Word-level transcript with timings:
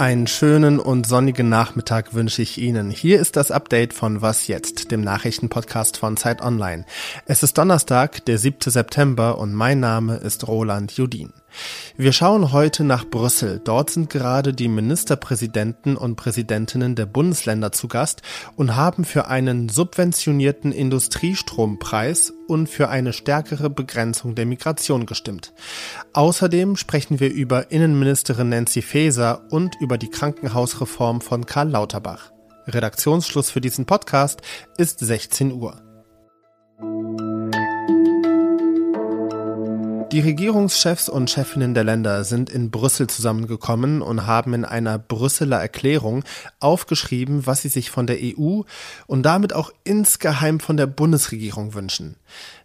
Einen 0.00 0.26
schönen 0.26 0.78
und 0.78 1.06
sonnigen 1.06 1.50
Nachmittag 1.50 2.14
wünsche 2.14 2.40
ich 2.40 2.56
Ihnen. 2.56 2.88
Hier 2.88 3.20
ist 3.20 3.36
das 3.36 3.50
Update 3.50 3.92
von 3.92 4.22
Was 4.22 4.46
jetzt, 4.46 4.90
dem 4.90 5.02
Nachrichtenpodcast 5.02 5.98
von 5.98 6.16
Zeit 6.16 6.40
Online. 6.40 6.86
Es 7.26 7.42
ist 7.42 7.58
Donnerstag, 7.58 8.24
der 8.24 8.38
7. 8.38 8.70
September 8.70 9.36
und 9.36 9.52
mein 9.52 9.78
Name 9.78 10.16
ist 10.16 10.48
Roland 10.48 10.92
Judin. 10.92 11.34
Wir 11.96 12.12
schauen 12.12 12.52
heute 12.52 12.84
nach 12.84 13.04
Brüssel. 13.04 13.60
Dort 13.62 13.90
sind 13.90 14.10
gerade 14.10 14.52
die 14.52 14.68
Ministerpräsidenten 14.68 15.96
und 15.96 16.16
Präsidentinnen 16.16 16.94
der 16.94 17.06
Bundesländer 17.06 17.72
zu 17.72 17.88
Gast 17.88 18.22
und 18.56 18.76
haben 18.76 19.04
für 19.04 19.28
einen 19.28 19.68
subventionierten 19.68 20.72
Industriestrompreis 20.72 22.32
und 22.48 22.68
für 22.68 22.88
eine 22.88 23.12
stärkere 23.12 23.70
Begrenzung 23.70 24.34
der 24.34 24.46
Migration 24.46 25.06
gestimmt. 25.06 25.52
Außerdem 26.12 26.76
sprechen 26.76 27.20
wir 27.20 27.32
über 27.32 27.70
Innenministerin 27.70 28.48
Nancy 28.48 28.82
Faeser 28.82 29.42
und 29.50 29.74
über 29.80 29.98
die 29.98 30.10
Krankenhausreform 30.10 31.20
von 31.20 31.46
Karl 31.46 31.70
Lauterbach. 31.70 32.32
Redaktionsschluss 32.66 33.50
für 33.50 33.60
diesen 33.60 33.86
Podcast 33.86 34.42
ist 34.76 35.00
16 35.00 35.52
Uhr. 35.52 35.89
Die 40.12 40.18
Regierungschefs 40.18 41.08
und 41.08 41.30
Chefinnen 41.30 41.72
der 41.72 41.84
Länder 41.84 42.24
sind 42.24 42.50
in 42.50 42.72
Brüssel 42.72 43.06
zusammengekommen 43.06 44.02
und 44.02 44.26
haben 44.26 44.54
in 44.54 44.64
einer 44.64 44.98
Brüsseler 44.98 45.58
Erklärung 45.58 46.24
aufgeschrieben, 46.58 47.46
was 47.46 47.62
sie 47.62 47.68
sich 47.68 47.92
von 47.92 48.08
der 48.08 48.16
EU 48.20 48.62
und 49.06 49.22
damit 49.22 49.52
auch 49.52 49.72
insgeheim 49.84 50.58
von 50.58 50.76
der 50.76 50.88
Bundesregierung 50.88 51.74
wünschen. 51.74 52.16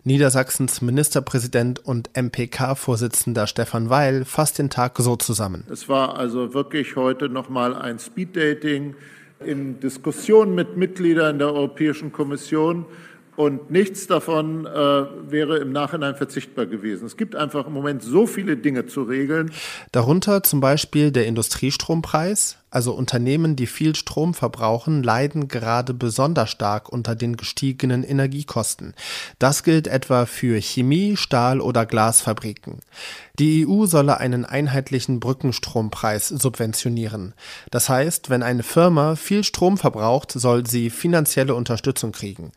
Niedersachsens 0.04 0.82
Ministerpräsident 0.82 1.86
und 1.86 2.10
MPK-Vorsitzender 2.16 3.46
Stefan 3.46 3.92
Weil 3.92 4.26
fasst 4.26 4.58
den 4.58 4.72
Tag 4.72 4.98
so 4.98 5.16
zusammen. 5.16 5.66
Es 5.72 5.88
war 5.88 6.18
also 6.18 6.56
wirklich 6.56 6.96
heute 6.96 7.30
nochmal 7.30 7.76
ein 7.76 8.00
Speeddating 8.00 8.96
in 9.46 9.80
Diskussion 9.80 10.56
mit 10.56 10.78
Mitgliedern 10.78 11.38
der 11.38 11.50
Europäischen 11.50 12.12
Kommission 12.12 12.86
und 13.36 13.70
nichts 13.70 14.08
davon 14.08 14.66
äh, 14.66 14.70
wäre 14.70 15.58
im 15.58 15.72
Nachhinein 15.72 16.16
verzichtbar 16.16 16.66
gewesen. 16.66 17.06
Es 17.06 17.18
gibt 17.18 17.36
einfach 17.36 17.68
im 17.68 17.74
Moment 17.74 18.02
so 18.04 18.28
viele 18.28 18.58
Dinge 18.58 18.86
zu 18.86 19.04
regeln. 19.04 19.52
Darunter 19.92 20.44
zum 20.44 20.60
Beispiel 20.60 21.12
der 21.12 21.26
Industriestrompreis, 21.26 22.58
also 22.76 22.92
Unternehmen, 22.92 23.56
die 23.56 23.68
viel 23.68 23.96
Strom 23.96 24.34
verbrauchen, 24.34 25.02
leiden 25.02 25.48
gerade 25.48 25.94
besonders 25.94 26.52
stark 26.52 26.90
unter 26.90 27.16
den 27.16 27.38
gestiegenen 27.38 28.04
Energiekosten. 28.04 28.94
Das 29.40 29.64
gilt 29.64 29.88
etwa 29.88 30.26
für 30.26 30.60
Chemie, 30.62 31.16
Stahl 31.16 31.62
oder 31.62 31.86
Glasfabriken. 31.86 32.82
Die 33.40 33.66
EU 33.66 33.86
solle 33.86 34.18
einen 34.18 34.44
einheitlichen 34.44 35.22
Brückenstrompreis 35.22 36.28
subventionieren. 36.28 37.34
Das 37.72 37.88
heißt, 37.88 38.30
wenn 38.30 38.44
eine 38.44 38.64
Firma 38.64 39.16
viel 39.16 39.46
Strom 39.46 39.78
verbraucht, 39.78 40.34
soll 40.34 40.68
sie 40.68 40.90
finanzielle 40.90 41.56
Unterstützung 41.56 42.12
kriegen. 42.12 42.52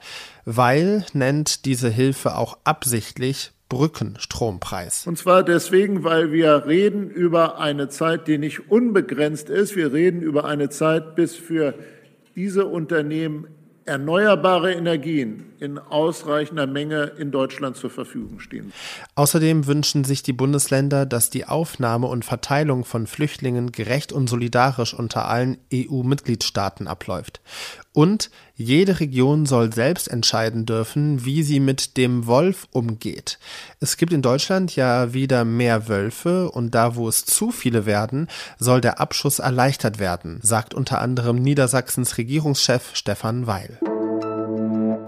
Weil 0.44 1.06
nennt 1.12 1.64
diese 1.64 1.90
Hilfe 1.90 2.36
auch 2.36 2.58
absichtlich 2.64 3.52
Brückenstrompreis. 3.68 5.06
Und 5.06 5.18
zwar 5.18 5.42
deswegen, 5.42 6.04
weil 6.04 6.32
wir 6.32 6.66
reden 6.66 7.10
über 7.10 7.58
eine 7.58 7.88
Zeit, 7.88 8.26
die 8.26 8.38
nicht 8.38 8.70
unbegrenzt 8.70 9.50
ist. 9.50 9.76
Wir 9.76 9.92
reden 9.92 10.22
über 10.22 10.44
eine 10.44 10.70
Zeit, 10.70 11.16
bis 11.16 11.36
für 11.36 11.74
diese 12.34 12.66
Unternehmen 12.66 13.48
erneuerbare 13.88 14.72
Energien 14.72 15.46
in 15.58 15.78
ausreichender 15.78 16.66
Menge 16.66 17.04
in 17.18 17.30
Deutschland 17.30 17.76
zur 17.76 17.90
Verfügung 17.90 18.38
stehen. 18.38 18.72
Außerdem 19.14 19.66
wünschen 19.66 20.04
sich 20.04 20.22
die 20.22 20.34
Bundesländer, 20.34 21.06
dass 21.06 21.30
die 21.30 21.46
Aufnahme 21.46 22.06
und 22.06 22.24
Verteilung 22.24 22.84
von 22.84 23.06
Flüchtlingen 23.06 23.72
gerecht 23.72 24.12
und 24.12 24.28
solidarisch 24.28 24.94
unter 24.94 25.26
allen 25.26 25.58
EU-Mitgliedstaaten 25.72 26.86
abläuft. 26.86 27.40
Und 27.98 28.30
jede 28.54 29.00
Region 29.00 29.44
soll 29.44 29.72
selbst 29.72 30.06
entscheiden 30.06 30.66
dürfen, 30.66 31.24
wie 31.24 31.42
sie 31.42 31.58
mit 31.58 31.96
dem 31.96 32.28
Wolf 32.28 32.68
umgeht. 32.70 33.40
Es 33.80 33.96
gibt 33.96 34.12
in 34.12 34.22
Deutschland 34.22 34.76
ja 34.76 35.14
wieder 35.14 35.44
mehr 35.44 35.88
Wölfe 35.88 36.48
und 36.48 36.76
da, 36.76 36.94
wo 36.94 37.08
es 37.08 37.24
zu 37.24 37.50
viele 37.50 37.86
werden, 37.86 38.28
soll 38.56 38.80
der 38.80 39.00
Abschuss 39.00 39.40
erleichtert 39.40 39.98
werden, 39.98 40.38
sagt 40.44 40.74
unter 40.74 41.00
anderem 41.00 41.42
Niedersachsens 41.42 42.18
Regierungschef 42.18 42.94
Stefan 42.94 43.48
Weil. 43.48 43.80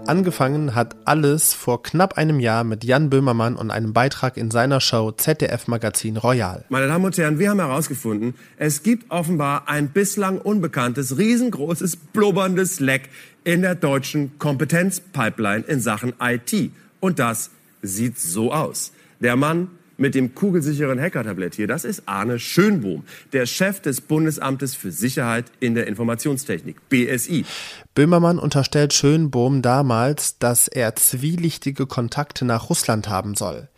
Angefangen 0.07 0.73
hat 0.75 0.95
alles 1.05 1.53
vor 1.53 1.83
knapp 1.83 2.17
einem 2.17 2.39
Jahr 2.39 2.63
mit 2.63 2.83
Jan 2.83 3.09
Böhmermann 3.09 3.55
und 3.55 3.71
einem 3.71 3.93
Beitrag 3.93 4.35
in 4.35 4.49
seiner 4.51 4.81
Show 4.81 5.11
ZDF 5.11 5.67
Magazin 5.67 6.17
Royal. 6.17 6.65
Meine 6.69 6.87
Damen 6.87 7.05
und 7.05 7.17
Herren, 7.17 7.39
wir 7.39 7.51
haben 7.51 7.59
herausgefunden, 7.59 8.33
es 8.57 8.83
gibt 8.83 9.11
offenbar 9.11 9.69
ein 9.69 9.89
bislang 9.89 10.39
unbekanntes, 10.39 11.17
riesengroßes, 11.17 11.95
blubberndes 11.95 12.79
Leck 12.79 13.09
in 13.43 13.61
der 13.61 13.75
deutschen 13.75 14.37
Kompetenzpipeline 14.39 15.63
in 15.65 15.79
Sachen 15.79 16.13
IT. 16.19 16.71
Und 16.99 17.19
das 17.19 17.51
sieht 17.81 18.19
so 18.19 18.51
aus. 18.51 18.91
Der 19.19 19.35
Mann 19.35 19.69
mit 20.01 20.15
dem 20.15 20.33
kugelsicheren 20.33 20.99
Hackertablett 20.99 21.53
hier, 21.53 21.67
das 21.67 21.85
ist 21.85 22.03
Arne 22.07 22.39
Schönbohm, 22.39 23.03
der 23.33 23.45
Chef 23.45 23.79
des 23.81 24.01
Bundesamtes 24.01 24.73
für 24.73 24.91
Sicherheit 24.91 25.45
in 25.59 25.75
der 25.75 25.85
Informationstechnik, 25.85 26.89
BSI. 26.89 27.45
Böhmermann 27.93 28.39
unterstellt 28.39 28.93
Schönbohm 28.93 29.61
damals, 29.61 30.39
dass 30.39 30.67
er 30.67 30.95
zwielichtige 30.95 31.85
Kontakte 31.85 32.45
nach 32.45 32.71
Russland 32.71 33.09
haben 33.09 33.35
soll. 33.35 33.69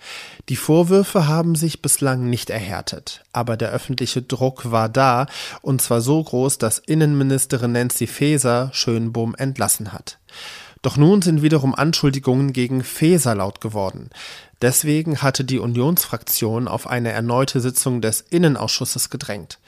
Die 0.48 0.56
Vorwürfe 0.56 1.28
haben 1.28 1.56
sich 1.56 1.82
bislang 1.82 2.30
nicht 2.30 2.50
erhärtet, 2.50 3.24
aber 3.34 3.58
der 3.58 3.72
öffentliche 3.72 4.22
Druck 4.22 4.72
war 4.72 4.88
da, 4.88 5.26
und 5.62 5.82
zwar 5.82 6.00
so 6.00 6.24
groß, 6.24 6.58
dass 6.58 6.80
Innenministerin 6.80 7.74
Nancy 7.74 8.08
Faeser 8.08 8.70
Schönbohm 8.72 9.36
entlassen 9.36 9.92
hat. 9.92 10.20
Doch 10.84 10.98
nun 10.98 11.22
sind 11.22 11.42
wiederum 11.42 11.74
Anschuldigungen 11.74 12.52
gegen 12.52 12.84
Faeser 12.84 13.34
laut 13.34 13.62
geworden. 13.62 14.10
Deswegen 14.62 15.22
hatte 15.22 15.46
die 15.46 15.60
Unionsfraktion 15.60 16.68
auf 16.68 16.88
eine 16.88 17.12
erneute 17.12 17.62
Sitzung 17.62 18.02
des 18.02 18.22
Innenausschusses 18.22 19.10
gedrängt. 19.10 19.60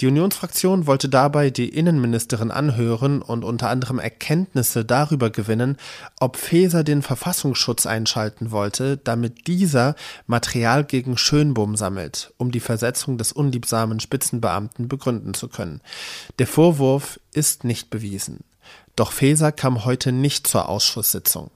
Die 0.00 0.06
Unionsfraktion 0.08 0.86
wollte 0.86 1.08
dabei 1.08 1.50
die 1.50 1.68
Innenministerin 1.68 2.50
anhören 2.50 3.22
und 3.22 3.44
unter 3.44 3.70
anderem 3.70 4.00
Erkenntnisse 4.00 4.84
darüber 4.84 5.30
gewinnen, 5.30 5.76
ob 6.18 6.36
Faeser 6.36 6.82
den 6.82 7.02
Verfassungsschutz 7.02 7.86
einschalten 7.86 8.50
wollte, 8.50 8.96
damit 8.96 9.46
dieser 9.46 9.94
Material 10.26 10.84
gegen 10.84 11.16
Schönbohm 11.16 11.76
sammelt, 11.76 12.32
um 12.36 12.50
die 12.50 12.60
Versetzung 12.60 13.16
des 13.16 13.32
unliebsamen 13.32 14.00
Spitzenbeamten 14.00 14.88
begründen 14.88 15.34
zu 15.34 15.48
können. 15.48 15.80
Der 16.40 16.48
Vorwurf 16.48 17.20
ist 17.32 17.62
nicht 17.62 17.90
bewiesen. 17.90 18.44
Doch 18.96 19.12
Faeser 19.12 19.52
kam 19.52 19.84
heute 19.84 20.12
nicht 20.12 20.46
zur 20.46 20.68
Ausschusssitzung. 20.68 21.50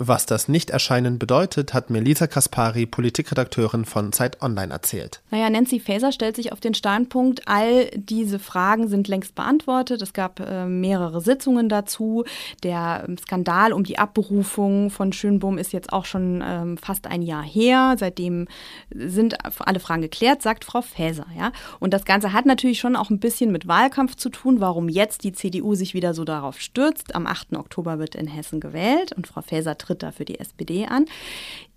Was 0.00 0.26
das 0.26 0.46
Nicht-Erscheinen 0.46 1.18
bedeutet, 1.18 1.74
hat 1.74 1.90
mir 1.90 2.00
Lisa 2.00 2.28
Kaspari, 2.28 2.86
Politikredakteurin 2.86 3.84
von 3.84 4.12
Zeit 4.12 4.40
Online, 4.40 4.72
erzählt. 4.72 5.20
Naja, 5.32 5.50
Nancy 5.50 5.80
Faeser 5.80 6.12
stellt 6.12 6.36
sich 6.36 6.52
auf 6.52 6.60
den 6.60 6.74
Standpunkt, 6.74 7.48
all 7.48 7.90
diese 7.96 8.38
Fragen 8.38 8.86
sind 8.86 9.08
längst 9.08 9.34
beantwortet. 9.34 10.00
Es 10.00 10.12
gab 10.12 10.38
äh, 10.38 10.66
mehrere 10.66 11.20
Sitzungen 11.20 11.68
dazu. 11.68 12.24
Der 12.62 13.06
ähm, 13.08 13.18
Skandal 13.18 13.72
um 13.72 13.82
die 13.82 13.98
Abberufung 13.98 14.90
von 14.90 15.12
Schönbohm 15.12 15.58
ist 15.58 15.72
jetzt 15.72 15.92
auch 15.92 16.04
schon 16.04 16.44
ähm, 16.46 16.78
fast 16.78 17.08
ein 17.08 17.22
Jahr 17.22 17.42
her. 17.42 17.96
Seitdem 17.98 18.46
sind 18.94 19.36
alle 19.58 19.80
Fragen 19.80 20.02
geklärt, 20.02 20.42
sagt 20.42 20.64
Frau 20.64 20.80
Faeser. 20.80 21.26
Ja? 21.36 21.50
Und 21.80 21.92
das 21.92 22.04
Ganze 22.04 22.32
hat 22.32 22.46
natürlich 22.46 22.78
schon 22.78 22.94
auch 22.94 23.10
ein 23.10 23.18
bisschen 23.18 23.50
mit 23.50 23.66
Wahlkampf 23.66 24.14
zu 24.14 24.28
tun, 24.28 24.60
warum 24.60 24.88
jetzt 24.88 25.24
die 25.24 25.32
CDU 25.32 25.74
sich 25.74 25.92
wieder 25.92 26.14
so 26.14 26.22
darauf 26.22 26.60
stürzt. 26.60 27.16
Am 27.16 27.26
8. 27.26 27.56
Oktober 27.56 27.98
wird 27.98 28.14
in 28.14 28.28
Hessen 28.28 28.60
gewählt 28.60 29.12
und 29.12 29.26
Frau 29.26 29.42
Faeser 29.42 29.76
tritt 29.76 29.87
da 29.94 30.12
für 30.12 30.24
die 30.24 30.38
SPD 30.38 30.86
an. 30.86 31.06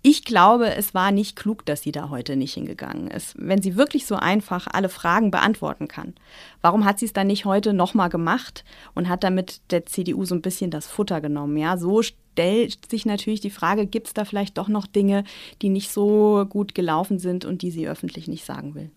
Ich 0.02 0.24
glaube, 0.24 0.74
es 0.74 0.94
war 0.94 1.12
nicht 1.12 1.36
klug, 1.36 1.64
dass 1.64 1.82
sie 1.82 1.92
da 1.92 2.10
heute 2.10 2.36
nicht 2.36 2.54
hingegangen 2.54 3.08
ist. 3.08 3.34
Wenn 3.38 3.62
sie 3.62 3.76
wirklich 3.76 4.06
so 4.06 4.16
einfach 4.16 4.66
alle 4.66 4.88
Fragen 4.88 5.30
beantworten 5.30 5.86
kann, 5.86 6.14
warum 6.60 6.84
hat 6.84 6.98
sie 6.98 7.06
es 7.06 7.12
dann 7.12 7.28
nicht 7.28 7.44
heute 7.44 7.72
nochmal 7.72 8.08
gemacht 8.08 8.64
und 8.94 9.08
hat 9.08 9.22
damit 9.22 9.60
der 9.70 9.86
CDU 9.86 10.24
so 10.24 10.34
ein 10.34 10.42
bisschen 10.42 10.70
das 10.70 10.86
Futter 10.86 11.20
genommen? 11.20 11.56
Ja, 11.56 11.76
so 11.76 12.02
stellt 12.02 12.90
sich 12.90 13.06
natürlich 13.06 13.40
die 13.40 13.50
Frage, 13.50 13.86
gibt 13.86 14.08
es 14.08 14.14
da 14.14 14.24
vielleicht 14.24 14.58
doch 14.58 14.68
noch 14.68 14.86
Dinge, 14.86 15.24
die 15.60 15.68
nicht 15.68 15.90
so 15.90 16.46
gut 16.48 16.74
gelaufen 16.74 17.18
sind 17.18 17.44
und 17.44 17.62
die 17.62 17.70
sie 17.70 17.88
öffentlich 17.88 18.26
nicht 18.26 18.44
sagen 18.44 18.74
will? 18.74 18.90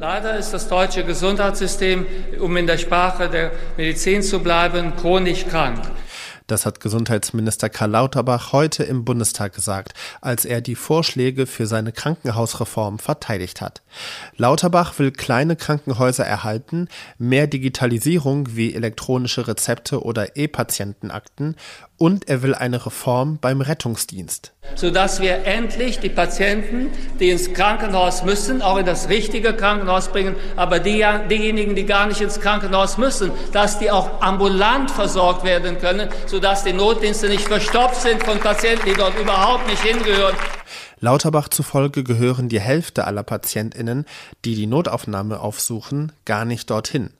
Leider 0.00 0.38
ist 0.38 0.52
das 0.52 0.66
deutsche 0.66 1.04
Gesundheitssystem, 1.04 2.06
um 2.40 2.56
in 2.56 2.66
der 2.66 2.78
Sprache 2.78 3.28
der 3.28 3.52
Medizin 3.76 4.22
zu 4.22 4.40
bleiben, 4.40 4.96
chronisch 4.96 5.46
krank. 5.46 5.82
Das 6.50 6.66
hat 6.66 6.80
Gesundheitsminister 6.80 7.68
Karl 7.68 7.92
Lauterbach 7.92 8.50
heute 8.50 8.82
im 8.82 9.04
Bundestag 9.04 9.54
gesagt, 9.54 9.94
als 10.20 10.44
er 10.44 10.60
die 10.60 10.74
Vorschläge 10.74 11.46
für 11.46 11.68
seine 11.68 11.92
Krankenhausreform 11.92 12.98
verteidigt 12.98 13.60
hat. 13.60 13.82
Lauterbach 14.36 14.98
will 14.98 15.12
kleine 15.12 15.54
Krankenhäuser 15.54 16.26
erhalten, 16.26 16.88
mehr 17.18 17.46
Digitalisierung 17.46 18.56
wie 18.56 18.74
elektronische 18.74 19.46
Rezepte 19.46 20.02
oder 20.02 20.36
E-Patientenakten 20.36 21.54
Und 21.96 22.28
er 22.28 22.42
will 22.42 22.56
eine 22.56 22.84
Reform 22.84 23.38
beim 23.40 23.60
Rettungsdienst. 23.60 24.52
Sodass 24.74 25.20
wir 25.20 25.44
endlich 25.46 25.98
die 25.98 26.08
Patienten, 26.08 26.90
die 27.18 27.30
ins 27.30 27.52
Krankenhaus 27.52 28.24
müssen, 28.24 28.62
auch 28.62 28.78
in 28.78 28.86
das 28.86 29.08
richtige 29.08 29.54
Krankenhaus 29.54 30.08
bringen, 30.08 30.36
aber 30.56 30.78
die, 30.78 31.04
diejenigen, 31.30 31.74
die 31.74 31.86
gar 31.86 32.06
nicht 32.06 32.20
ins 32.20 32.40
Krankenhaus 32.40 32.98
müssen, 32.98 33.30
dass 33.52 33.78
die 33.78 33.90
auch 33.90 34.20
ambulant 34.20 34.90
versorgt 34.90 35.44
werden 35.44 35.78
können, 35.78 36.08
sodass 36.26 36.64
die 36.64 36.72
Notdienste 36.72 37.28
nicht 37.28 37.46
verstopft 37.46 38.02
sind 38.02 38.22
von 38.22 38.38
Patienten, 38.38 38.86
die 38.86 38.94
dort 38.94 39.18
überhaupt 39.18 39.66
nicht 39.68 39.82
hingehören. 39.82 40.34
Lauterbach 41.00 41.48
zufolge 41.48 42.04
gehören 42.04 42.48
die 42.50 42.60
Hälfte 42.60 43.06
aller 43.06 43.22
Patientinnen, 43.22 44.04
die 44.44 44.54
die 44.54 44.66
Notaufnahme 44.66 45.40
aufsuchen, 45.40 46.12
gar 46.26 46.44
nicht 46.44 46.68
dorthin. 46.68 47.10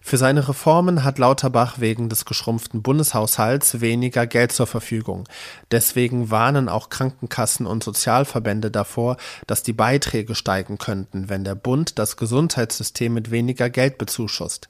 Für 0.00 0.16
seine 0.16 0.48
Reformen 0.48 1.04
hat 1.04 1.18
Lauterbach 1.18 1.80
wegen 1.80 2.08
des 2.08 2.24
geschrumpften 2.24 2.82
Bundeshaushalts 2.82 3.80
weniger 3.80 4.26
Geld 4.26 4.52
zur 4.52 4.66
Verfügung. 4.66 5.28
Deswegen 5.70 6.30
warnen 6.30 6.68
auch 6.68 6.88
Krankenkassen 6.88 7.66
und 7.66 7.84
Sozialverbände 7.84 8.70
davor, 8.70 9.16
dass 9.46 9.62
die 9.62 9.72
Beiträge 9.72 10.34
steigen 10.34 10.78
könnten, 10.78 11.28
wenn 11.28 11.44
der 11.44 11.54
Bund 11.54 11.98
das 11.98 12.16
Gesundheitssystem 12.16 13.12
mit 13.12 13.30
weniger 13.30 13.70
Geld 13.70 13.98
bezuschusst. 13.98 14.68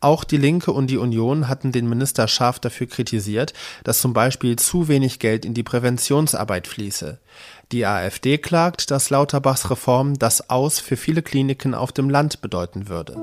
Auch 0.00 0.24
die 0.24 0.36
Linke 0.36 0.72
und 0.72 0.88
die 0.88 0.98
Union 0.98 1.48
hatten 1.48 1.72
den 1.72 1.88
Minister 1.88 2.28
scharf 2.28 2.58
dafür 2.58 2.86
kritisiert, 2.86 3.52
dass 3.84 4.00
zum 4.00 4.12
Beispiel 4.12 4.56
zu 4.56 4.88
wenig 4.88 5.18
Geld 5.18 5.44
in 5.44 5.54
die 5.54 5.62
Präventionsarbeit 5.62 6.66
fließe. 6.66 7.18
Die 7.72 7.86
AfD 7.86 8.36
klagt, 8.36 8.90
dass 8.90 9.08
Lauterbachs 9.08 9.70
Reform 9.70 10.18
das 10.18 10.50
Aus 10.50 10.78
für 10.78 10.96
viele 10.96 11.22
Kliniken 11.22 11.74
auf 11.74 11.90
dem 11.92 12.10
Land 12.10 12.42
bedeuten 12.42 12.88
würde. 12.88 13.16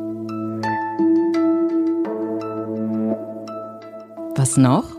Was 4.39 4.55
noch? 4.55 4.95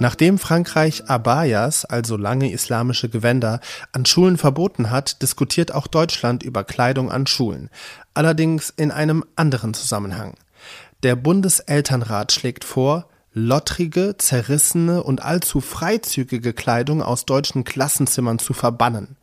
Nachdem 0.00 0.38
Frankreich 0.40 1.08
Abayas, 1.08 1.84
also 1.84 2.16
lange 2.16 2.50
islamische 2.50 3.08
Gewänder, 3.08 3.60
an 3.92 4.04
Schulen 4.04 4.38
verboten 4.38 4.90
hat, 4.90 5.22
diskutiert 5.22 5.72
auch 5.72 5.86
Deutschland 5.86 6.42
über 6.42 6.64
Kleidung 6.64 7.12
an 7.12 7.28
Schulen, 7.28 7.70
allerdings 8.12 8.70
in 8.70 8.90
einem 8.90 9.24
anderen 9.36 9.72
Zusammenhang. 9.72 10.34
Der 11.04 11.14
Bundeselternrat 11.14 12.32
schlägt 12.32 12.64
vor, 12.64 13.08
lottrige, 13.32 14.16
zerrissene 14.18 15.00
und 15.00 15.22
allzu 15.22 15.60
freizügige 15.60 16.52
Kleidung 16.52 17.02
aus 17.02 17.24
deutschen 17.24 17.62
Klassenzimmern 17.62 18.40
zu 18.40 18.52
verbannen. 18.52 19.16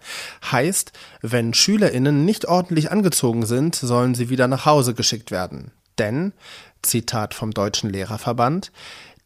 Heißt, 0.54 0.94
wenn 1.22 1.54
Schülerinnen 1.54 2.24
nicht 2.24 2.46
ordentlich 2.46 2.94
angezogen 2.94 3.46
sind, 3.46 3.76
sollen 3.76 4.16
sie 4.16 4.30
wieder 4.30 4.48
nach 4.48 4.66
Hause 4.66 4.94
geschickt 4.94 5.32
werden. 5.32 5.72
Denn, 6.00 6.32
Zitat 6.82 7.34
vom 7.34 7.52
Deutschen 7.52 7.90
Lehrerverband, 7.90 8.72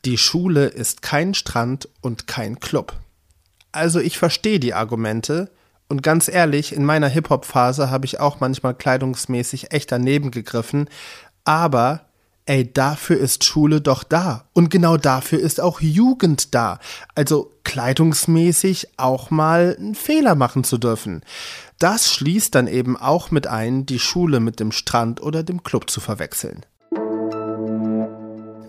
die 0.08 0.18
Schule 0.18 0.68
ist 0.68 1.02
kein 1.02 1.34
Strand 1.34 1.90
und 2.00 2.28
kein 2.28 2.62
Club. 2.62 2.94
Also 3.74 4.00
ich 4.00 4.18
verstehe 4.18 4.58
die 4.58 4.74
Argumente 4.74 5.52
und 5.90 6.02
ganz 6.02 6.30
ehrlich, 6.30 6.74
in 6.74 6.86
meiner 6.86 7.10
Hip-Hop-Phase 7.10 7.92
habe 7.92 8.06
ich 8.06 8.22
auch 8.22 8.40
manchmal 8.40 8.74
kleidungsmäßig 8.74 9.74
echt 9.74 9.92
daneben 9.92 10.32
gegriffen, 10.32 10.90
aber 11.44 12.06
ey, 12.46 12.72
dafür 12.72 13.18
ist 13.18 13.44
Schule 13.44 13.82
doch 13.82 14.06
da. 14.06 14.46
Und 14.54 14.70
genau 14.70 14.96
dafür 14.96 15.40
ist 15.40 15.60
auch 15.60 15.82
Jugend 15.82 16.56
da. 16.56 16.80
Also 17.14 17.52
kleidungsmäßig 17.66 18.88
auch 18.96 19.30
mal 19.30 19.76
einen 19.78 19.94
Fehler 19.94 20.36
machen 20.36 20.64
zu 20.64 20.78
dürfen. 20.78 21.22
Das 21.80 22.10
schließt 22.10 22.56
dann 22.56 22.68
eben 22.68 22.96
auch 22.96 23.30
mit 23.30 23.46
ein, 23.46 23.86
die 23.86 24.00
Schule 24.00 24.40
mit 24.40 24.62
dem 24.62 24.72
Strand 24.72 25.22
oder 25.22 25.44
dem 25.44 25.64
Club 25.64 25.90
zu 25.90 26.00
verwechseln. 26.00 26.66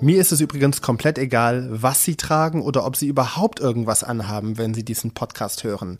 Mir 0.00 0.20
ist 0.20 0.30
es 0.30 0.40
übrigens 0.40 0.80
komplett 0.80 1.18
egal, 1.18 1.66
was 1.70 2.04
Sie 2.04 2.14
tragen 2.14 2.62
oder 2.62 2.86
ob 2.86 2.94
Sie 2.94 3.08
überhaupt 3.08 3.58
irgendwas 3.58 4.04
anhaben, 4.04 4.56
wenn 4.56 4.72
Sie 4.72 4.84
diesen 4.84 5.10
Podcast 5.10 5.64
hören. 5.64 5.98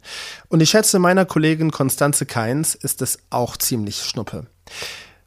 Und 0.48 0.60
ich 0.60 0.70
schätze, 0.70 1.00
meiner 1.00 1.24
Kollegin 1.24 1.72
Konstanze 1.72 2.24
Keins 2.24 2.76
ist 2.76 3.02
es 3.02 3.18
auch 3.30 3.56
ziemlich 3.56 4.04
schnuppe. 4.04 4.46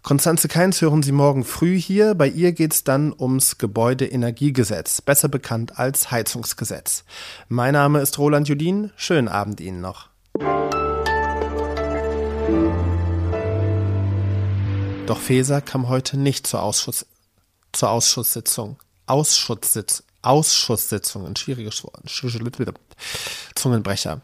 Konstanze 0.03 0.47
Keins 0.47 0.81
hören 0.81 1.03
Sie 1.03 1.11
morgen 1.11 1.43
früh 1.43 1.77
hier. 1.77 2.15
Bei 2.15 2.29
ihr 2.29 2.53
geht 2.53 2.73
es 2.73 2.85
dann 2.85 3.13
ums 3.17 3.57
Gebäudeenergiegesetz, 3.57 5.01
besser 5.01 5.27
bekannt 5.27 5.77
als 5.77 6.09
Heizungsgesetz. 6.09 7.03
Mein 7.49 7.73
Name 7.73 7.99
ist 7.99 8.17
Roland 8.19 8.47
Judin. 8.47 8.91
Schönen 8.95 9.27
Abend 9.27 9.59
Ihnen 9.59 9.81
noch. 9.81 10.07
Doch 15.07 15.19
Feser 15.19 15.59
kam 15.59 15.89
heute 15.89 16.17
nicht 16.17 16.47
zur 16.47 16.63
Ausschuss 16.63 17.05
zur 17.71 17.89
Ausschusssitzung. 17.89 18.77
Ausschusssitz, 19.05 20.03
Ausschusssitzung, 20.21 21.25
ein 21.25 21.35
schwieriges 21.35 21.83
Wort. 21.83 22.01
Zungenbrecher. 23.55 24.21